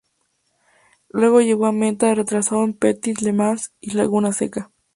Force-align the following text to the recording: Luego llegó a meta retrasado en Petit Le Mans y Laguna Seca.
Luego 1.09 1.41
llegó 1.41 1.67
a 1.67 1.71
meta 1.71 2.15
retrasado 2.15 2.63
en 2.63 2.73
Petit 2.73 3.21
Le 3.21 3.33
Mans 3.33 3.71
y 3.79 3.91
Laguna 3.91 4.33
Seca. 4.33 4.71